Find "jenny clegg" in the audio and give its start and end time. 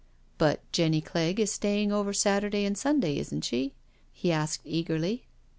0.71-1.39